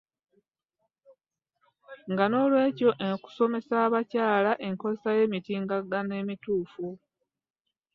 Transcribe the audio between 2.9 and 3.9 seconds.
kikulu okusomesa